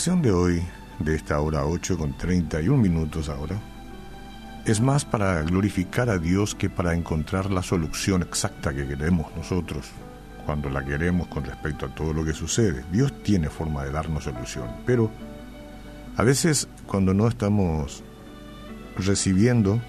reflexión 0.00 0.22
de 0.22 0.32
hoy, 0.32 0.62
de 0.98 1.14
esta 1.14 1.38
hora 1.42 1.66
8 1.66 1.98
con 1.98 2.16
31 2.16 2.80
minutos 2.80 3.28
ahora, 3.28 3.60
es 4.64 4.80
más 4.80 5.04
para 5.04 5.42
glorificar 5.42 6.08
a 6.08 6.16
Dios 6.16 6.54
que 6.54 6.70
para 6.70 6.94
encontrar 6.94 7.50
la 7.50 7.62
solución 7.62 8.22
exacta 8.22 8.72
que 8.72 8.88
queremos 8.88 9.26
nosotros 9.36 9.90
cuando 10.46 10.70
la 10.70 10.82
queremos 10.82 11.28
con 11.28 11.44
respecto 11.44 11.84
a 11.84 11.94
todo 11.94 12.14
lo 12.14 12.24
que 12.24 12.32
sucede. 12.32 12.82
Dios 12.90 13.12
tiene 13.22 13.50
forma 13.50 13.84
de 13.84 13.92
darnos 13.92 14.24
solución, 14.24 14.70
pero 14.86 15.10
a 16.16 16.22
veces 16.22 16.66
cuando 16.86 17.12
no 17.12 17.28
estamos 17.28 18.02
recibiendo 18.96 19.82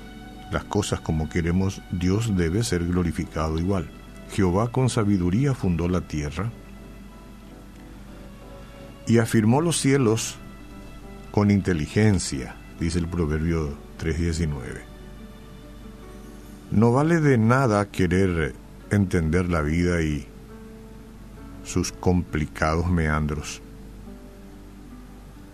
las 0.52 0.66
cosas 0.66 1.00
como 1.00 1.30
queremos, 1.30 1.82
Dios 1.90 2.36
debe 2.36 2.66
ser 2.66 2.86
glorificado 2.86 3.60
igual. 3.60 3.90
Jehová 4.34 4.74
con 4.74 4.90
sabiduría 4.90 5.54
fundó 5.54 5.88
la 5.88 6.02
tierra 6.02 6.52
y 9.08 9.18
afirmó 9.18 9.62
los 9.62 9.80
cielos 9.80 10.38
con 11.32 11.52
inteligencia, 11.52 12.56
dice 12.80 13.00
el 13.00 13.08
Proverbio 13.08 13.70
3.19. 14.00 14.82
No 16.72 16.92
vale 16.92 17.20
de 17.20 17.38
nada 17.38 17.90
querer 17.90 18.56
entender 18.90 19.50
la 19.50 19.62
vida 19.62 20.02
y 20.02 20.28
sus 21.64 21.92
complicados 21.92 22.90
meandros. 22.90 23.62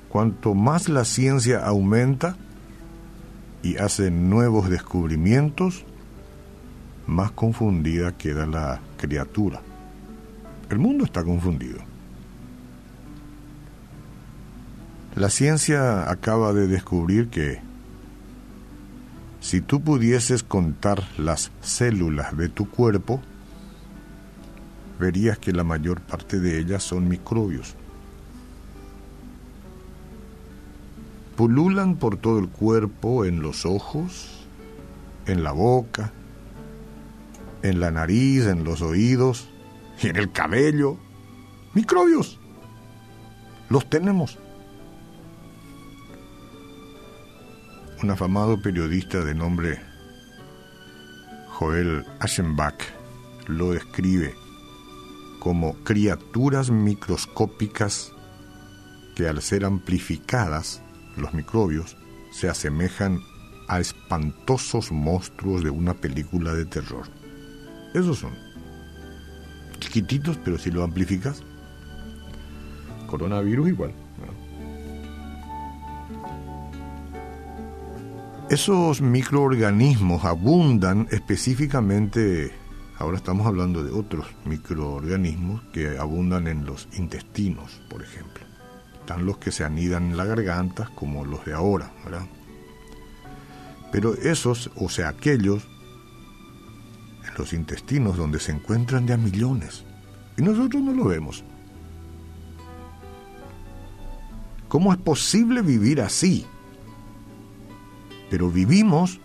Cuanto 0.09 0.53
más 0.53 0.89
la 0.89 1.05
ciencia 1.05 1.65
aumenta 1.65 2.37
y 3.61 3.77
hace 3.77 4.09
nuevos 4.11 4.69
descubrimientos, 4.69 5.83
más 7.07 7.31
confundida 7.31 8.17
queda 8.17 8.45
la 8.45 8.79
criatura. 8.97 9.61
El 10.69 10.79
mundo 10.79 11.05
está 11.05 11.23
confundido. 11.23 11.79
La 15.17 15.31
ciencia 15.31 16.11
acaba 16.11 16.53
de 16.53 16.67
descubrir 16.67 17.29
que 17.29 17.59
si 19.41 19.61
tú 19.61 19.81
pudieses 19.81 20.43
contar 20.43 21.07
las 21.17 21.49
células 21.61 22.37
de 22.37 22.49
tu 22.49 22.69
cuerpo, 22.69 23.19
verías 24.99 25.39
que 25.39 25.53
la 25.53 25.63
mayor 25.63 26.01
parte 26.01 26.39
de 26.39 26.59
ellas 26.59 26.83
son 26.83 27.07
microbios. 27.07 27.73
Pululan 31.35 31.95
por 31.95 32.17
todo 32.17 32.37
el 32.37 32.49
cuerpo, 32.49 33.25
en 33.25 33.41
los 33.41 33.65
ojos, 33.65 34.45
en 35.25 35.43
la 35.43 35.51
boca, 35.51 36.13
en 37.63 37.79
la 37.79 37.89
nariz, 37.89 38.45
en 38.45 38.63
los 38.63 38.83
oídos 38.83 39.49
y 39.99 40.09
en 40.09 40.17
el 40.17 40.31
cabello. 40.31 40.99
Microbios. 41.73 42.39
Los 43.67 43.89
tenemos. 43.89 44.37
Un 48.03 48.11
afamado 48.11 48.61
periodista 48.61 49.23
de 49.23 49.33
nombre 49.33 49.79
Joel 51.49 52.05
Aschenbach 52.19 52.75
lo 53.47 53.71
describe 53.71 54.35
como 55.39 55.73
criaturas 55.83 56.69
microscópicas 56.69 58.11
que 59.15 59.27
al 59.27 59.41
ser 59.41 59.65
amplificadas, 59.65 60.83
los 61.15 61.33
microbios, 61.33 61.97
se 62.31 62.47
asemejan 62.47 63.19
a 63.67 63.79
espantosos 63.79 64.91
monstruos 64.91 65.63
de 65.63 65.71
una 65.71 65.95
película 65.95 66.53
de 66.53 66.65
terror. 66.65 67.07
Esos 67.95 68.19
son. 68.19 68.33
Chiquititos, 69.79 70.37
pero 70.45 70.59
si 70.59 70.69
lo 70.69 70.83
amplificas. 70.83 71.41
Coronavirus 73.07 73.69
igual. 73.69 73.93
Esos 78.49 79.01
microorganismos 79.01 80.23
abundan 80.23 81.09
específicamente, 81.11 82.53
ahora 82.97 83.17
estamos 83.17 83.45
hablando 83.45 83.83
de 83.83 83.91
otros 83.91 84.25
microorganismos 84.45 85.63
que 85.73 85.97
abundan 85.97 86.47
en 86.47 86.65
los 86.65 86.87
intestinos, 86.97 87.81
por 87.89 88.01
ejemplo. 88.01 88.45
Están 89.01 89.25
los 89.25 89.37
que 89.37 89.51
se 89.51 89.65
anidan 89.65 90.11
en 90.11 90.17
la 90.17 90.23
garganta, 90.23 90.89
como 90.95 91.25
los 91.25 91.43
de 91.43 91.55
ahora, 91.55 91.91
¿verdad? 92.05 92.25
Pero 93.91 94.13
esos, 94.13 94.71
o 94.77 94.87
sea, 94.87 95.09
aquellos, 95.09 95.67
en 97.27 97.33
los 97.37 97.51
intestinos 97.51 98.15
donde 98.15 98.39
se 98.39 98.53
encuentran 98.53 99.05
de 99.05 99.11
a 99.11 99.17
millones, 99.17 99.83
y 100.37 100.41
nosotros 100.41 100.81
no 100.81 100.93
lo 100.93 101.03
vemos. 101.03 101.43
¿Cómo 104.69 104.93
es 104.93 104.99
posible 104.99 105.61
vivir 105.61 105.99
así? 105.99 106.45
Pero 108.29 108.49
vivimos 108.49 109.19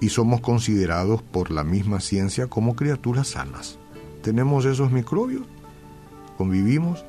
y 0.00 0.08
somos 0.10 0.40
considerados 0.40 1.22
por 1.22 1.50
la 1.50 1.64
misma 1.64 2.00
ciencia 2.00 2.46
como 2.46 2.76
criaturas 2.76 3.28
sanas. 3.28 3.78
Tenemos 4.22 4.64
esos 4.64 4.90
microbios, 4.90 5.42
convivimos, 6.36 7.04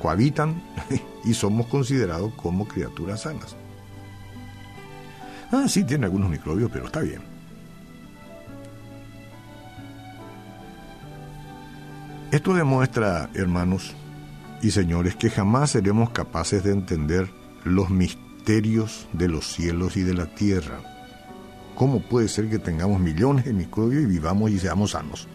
cohabitan 0.00 0.62
y 1.24 1.34
somos 1.34 1.66
considerados 1.66 2.32
como 2.34 2.66
criaturas 2.66 3.22
sanas. 3.22 3.56
Ah, 5.50 5.66
sí, 5.68 5.84
tiene 5.84 6.06
algunos 6.06 6.30
microbios, 6.30 6.70
pero 6.72 6.86
está 6.86 7.00
bien. 7.00 7.20
Esto 12.30 12.54
demuestra, 12.54 13.28
hermanos 13.34 13.94
y 14.62 14.70
señores, 14.70 15.16
que 15.16 15.28
jamás 15.28 15.72
seremos 15.72 16.10
capaces 16.10 16.64
de 16.64 16.72
entender 16.72 17.28
los 17.64 17.90
misterios 17.90 18.31
misterios 18.42 19.06
de 19.12 19.28
los 19.28 19.46
cielos 19.46 19.96
y 19.96 20.02
de 20.02 20.14
la 20.14 20.26
tierra. 20.26 20.80
¿Cómo 21.76 22.02
puede 22.02 22.26
ser 22.26 22.50
que 22.50 22.58
tengamos 22.58 23.00
millones 23.00 23.44
de 23.44 23.52
microbios 23.52 24.02
y 24.02 24.06
vivamos 24.06 24.50
y 24.50 24.58
seamos 24.58 24.90
sanos? 24.90 25.28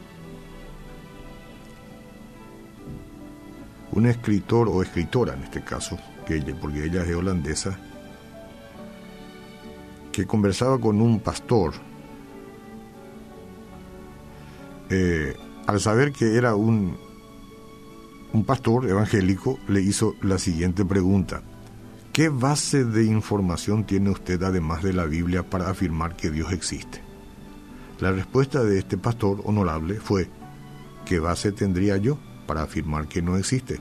Un 3.93 4.07
escritor 4.07 4.67
o 4.67 4.81
escritora 4.81 5.35
en 5.35 5.43
este 5.43 5.63
caso, 5.63 5.97
que 6.27 6.41
porque 6.59 6.83
ella 6.83 7.05
es 7.05 7.15
holandesa, 7.15 7.79
que 10.11 10.25
conversaba 10.25 10.77
con 10.77 10.99
un 10.99 11.21
pastor, 11.21 11.75
eh, 14.89 15.33
al 15.65 15.79
saber 15.79 16.11
que 16.11 16.35
era 16.35 16.55
un, 16.55 16.97
un 18.33 18.43
pastor 18.43 18.89
evangélico, 18.89 19.59
le 19.69 19.79
hizo 19.79 20.13
la 20.21 20.37
siguiente 20.37 20.83
pregunta. 20.83 21.41
¿Qué 22.17 22.29
base 22.29 22.83
de 22.83 23.05
información 23.05 23.83
tiene 23.83 24.09
usted 24.09 24.41
además 24.41 24.81
de 24.81 24.91
la 24.91 25.05
Biblia 25.05 25.47
para 25.47 25.69
afirmar 25.69 26.15
que 26.15 26.31
Dios 26.31 26.51
existe? 26.51 26.99
La 27.99 28.11
respuesta 28.11 28.63
de 28.63 28.79
este 28.79 28.97
pastor 28.97 29.41
honorable 29.43 29.99
fue, 29.99 30.27
¿qué 31.05 31.19
base 31.19 31.51
tendría 31.51 31.95
yo 31.97 32.17
para 32.47 32.63
afirmar 32.63 33.07
que 33.07 33.21
no 33.21 33.37
existe? 33.37 33.79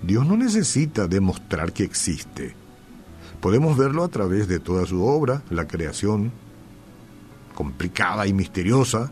Dios 0.00 0.28
no 0.28 0.36
necesita 0.36 1.08
demostrar 1.08 1.72
que 1.72 1.82
existe. 1.82 2.54
Podemos 3.40 3.76
verlo 3.76 4.04
a 4.04 4.08
través 4.08 4.46
de 4.46 4.60
toda 4.60 4.86
su 4.86 5.04
obra, 5.04 5.42
la 5.50 5.66
creación, 5.66 6.30
complicada 7.56 8.28
y 8.28 8.32
misteriosa, 8.32 9.10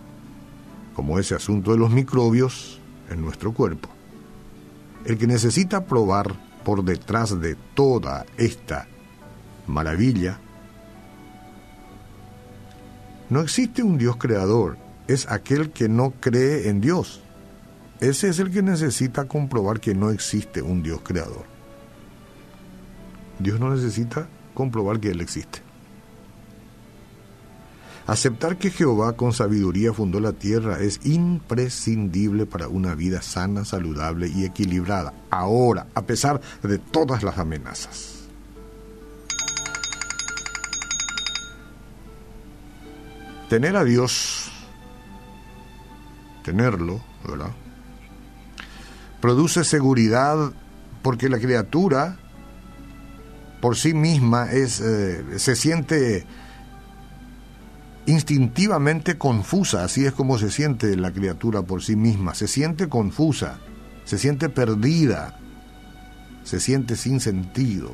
como 0.95 1.19
ese 1.19 1.35
asunto 1.35 1.73
de 1.73 1.79
los 1.79 1.91
microbios 1.91 2.81
en 3.11 3.21
nuestro 3.21 3.53
cuerpo. 3.53 3.89
El 5.05 5.19
que 5.19 5.27
necesita 5.27 5.87
probar 5.87 6.52
por 6.65 6.85
detrás 6.85 7.41
de 7.41 7.57
toda 7.75 8.27
esta 8.37 8.87
maravilla, 9.67 10.39
no 13.31 13.41
existe 13.41 13.83
un 13.83 13.99
Dios 13.99 14.17
creador, 14.17 14.77
es 15.09 15.29
aquel 15.31 15.71
que 15.71 15.89
no 15.89 16.13
cree 16.21 16.69
en 16.69 16.81
Dios. 16.81 17.23
Ese 18.01 18.29
es 18.29 18.39
el 18.39 18.51
que 18.51 18.63
necesita 18.63 19.27
comprobar 19.27 19.81
que 19.81 19.95
no 19.95 20.11
existe 20.11 20.61
un 20.61 20.83
Dios 20.83 21.01
creador. 21.03 21.45
Dios 23.39 23.59
no 23.59 23.75
necesita 23.75 24.29
comprobar 24.55 25.01
que 25.01 25.11
Él 25.11 25.21
existe. 25.21 25.61
Aceptar 28.07 28.59
que 28.59 28.71
Jehová 28.71 29.13
con 29.13 29.33
sabiduría 29.33 29.93
fundó 29.93 30.19
la 30.19 30.33
tierra 30.33 30.81
es 30.81 31.01
imprescindible 31.05 32.47
para 32.47 32.67
una 32.67 32.95
vida 32.97 33.23
sana, 33.23 33.65
saludable 33.65 34.29
y 34.29 34.45
equilibrada, 34.45 35.15
ahora, 35.31 35.87
a 35.95 36.03
pesar 36.03 36.41
de 36.63 36.79
todas 36.79 37.23
las 37.23 37.39
amenazas. 37.39 38.29
Tener 43.49 43.77
a 43.77 43.85
Dios, 43.85 44.51
tenerlo, 46.43 47.01
¿verdad? 47.25 47.53
Produce 49.21 49.63
seguridad 49.63 50.53
porque 51.03 51.29
la 51.29 51.39
criatura 51.39 52.19
por 53.61 53.77
sí 53.77 53.95
misma 53.95 54.51
es, 54.51 54.81
eh, 54.81 55.39
se 55.39 55.55
siente 55.55 56.27
instintivamente 58.07 59.17
confusa, 59.17 59.85
así 59.85 60.05
es 60.05 60.13
como 60.13 60.39
se 60.39 60.51
siente 60.51 60.97
la 60.97 61.13
criatura 61.13 61.63
por 61.63 61.83
sí 61.83 61.97
misma, 61.97 62.35
se 62.35 62.49
siente 62.49 62.89
confusa, 62.89 63.59
se 64.05 64.19
siente 64.19 64.49
perdida, 64.49 65.39
se 66.45 66.61
siente 66.61 66.97
sin 66.97 67.21
sentido. 67.21 67.93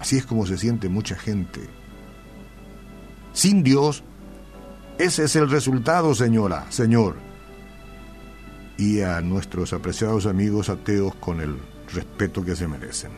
Así 0.00 0.16
es 0.16 0.26
como 0.26 0.46
se 0.46 0.56
siente 0.56 0.88
mucha 0.88 1.16
gente. 1.16 1.60
Sin 3.32 3.62
Dios, 3.62 4.04
ese 4.98 5.24
es 5.24 5.36
el 5.36 5.50
resultado, 5.50 6.14
señora, 6.14 6.66
señor. 6.70 7.16
Y 8.76 9.00
a 9.00 9.20
nuestros 9.20 9.72
apreciados 9.72 10.26
amigos 10.26 10.68
ateos 10.68 11.14
con 11.16 11.40
el 11.40 11.56
respeto 11.92 12.44
que 12.44 12.56
se 12.56 12.68
merecen. 12.68 13.10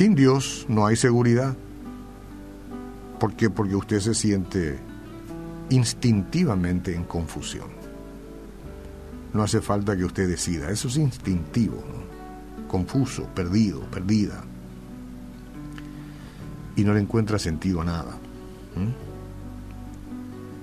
Sin 0.00 0.14
Dios 0.14 0.64
no 0.66 0.86
hay 0.86 0.96
seguridad. 0.96 1.54
¿Por 3.18 3.34
qué? 3.34 3.50
Porque 3.50 3.76
usted 3.76 4.00
se 4.00 4.14
siente 4.14 4.78
instintivamente 5.68 6.94
en 6.94 7.04
confusión. 7.04 7.66
No 9.34 9.42
hace 9.42 9.60
falta 9.60 9.94
que 9.94 10.06
usted 10.06 10.26
decida, 10.26 10.70
eso 10.70 10.88
es 10.88 10.96
instintivo, 10.96 11.84
confuso, 12.66 13.26
perdido, 13.34 13.82
perdida. 13.90 14.42
Y 16.76 16.84
no 16.84 16.94
le 16.94 17.00
encuentra 17.00 17.38
sentido 17.38 17.82
a 17.82 17.84
nada. 17.84 18.16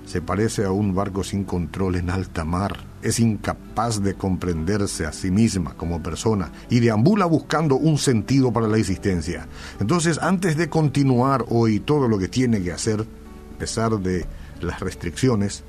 Se 0.04 0.20
parece 0.20 0.64
a 0.64 0.72
un 0.72 0.96
barco 0.96 1.22
sin 1.22 1.44
control 1.44 1.94
en 1.94 2.10
alta 2.10 2.44
mar. 2.44 2.87
Es 3.02 3.20
incapaz 3.20 4.02
de 4.02 4.14
comprenderse 4.14 5.06
a 5.06 5.12
sí 5.12 5.30
misma 5.30 5.74
como 5.74 6.02
persona 6.02 6.50
y 6.68 6.80
deambula 6.80 7.26
buscando 7.26 7.76
un 7.76 7.98
sentido 7.98 8.52
para 8.52 8.66
la 8.66 8.78
existencia. 8.78 9.46
Entonces, 9.80 10.18
antes 10.20 10.56
de 10.56 10.68
continuar 10.68 11.44
hoy 11.48 11.80
todo 11.80 12.08
lo 12.08 12.18
que 12.18 12.28
tiene 12.28 12.62
que 12.62 12.72
hacer, 12.72 13.00
a 13.00 13.58
pesar 13.58 13.98
de 14.00 14.26
las 14.60 14.80
restricciones, 14.80 15.64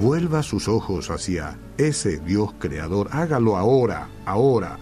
vuelva 0.00 0.42
sus 0.42 0.68
ojos 0.68 1.10
hacia 1.10 1.58
ese 1.76 2.18
Dios 2.18 2.54
creador. 2.58 3.08
Hágalo 3.12 3.56
ahora, 3.56 4.08
ahora. 4.24 4.78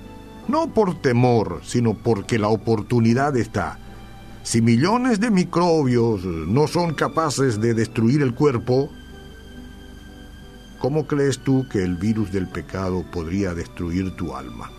No 0.48 0.72
por 0.72 1.00
temor, 1.00 1.60
sino 1.64 1.94
porque 1.94 2.38
la 2.38 2.48
oportunidad 2.48 3.36
está. 3.36 3.78
Si 4.42 4.62
millones 4.62 5.18
de 5.18 5.30
microbios 5.30 6.24
no 6.24 6.68
son 6.68 6.94
capaces 6.94 7.60
de 7.60 7.74
destruir 7.74 8.22
el 8.22 8.34
cuerpo, 8.34 8.90
¿cómo 10.86 11.04
crees 11.08 11.40
tú 11.40 11.66
que 11.68 11.82
el 11.82 11.96
virus 11.96 12.30
del 12.30 12.46
pecado 12.46 13.04
podría 13.10 13.54
destruir 13.54 14.14
tu 14.14 14.36
alma? 14.36 14.70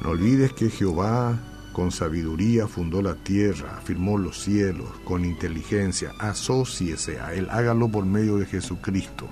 No 0.00 0.10
olvides 0.10 0.52
que 0.52 0.70
Jehová 0.70 1.36
con 1.72 1.90
sabiduría 1.90 2.68
fundó 2.68 3.02
la 3.02 3.16
tierra, 3.16 3.78
afirmó 3.78 4.18
los 4.18 4.40
cielos, 4.40 4.88
con 5.02 5.24
inteligencia, 5.24 6.12
asóciese 6.20 7.18
a 7.18 7.34
Él, 7.34 7.48
hágalo 7.50 7.88
por 7.88 8.06
medio 8.06 8.36
de 8.36 8.46
Jesucristo. 8.46 9.26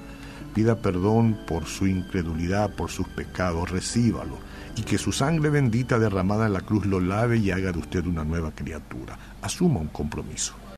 Pida 0.52 0.82
perdón 0.82 1.38
por 1.46 1.66
su 1.66 1.86
incredulidad, 1.86 2.74
por 2.74 2.90
sus 2.90 3.06
pecados, 3.06 3.70
recíbalo 3.70 4.36
y 4.76 4.82
que 4.82 4.98
su 4.98 5.12
sangre 5.12 5.48
bendita 5.48 6.00
derramada 6.00 6.46
en 6.46 6.54
la 6.54 6.62
cruz 6.62 6.86
lo 6.86 6.98
lave 6.98 7.38
y 7.38 7.52
haga 7.52 7.70
de 7.70 7.78
usted 7.78 8.04
una 8.04 8.24
nueva 8.24 8.50
criatura. 8.50 9.16
Asuma 9.42 9.78
un 9.78 9.88
compromiso. 9.88 10.54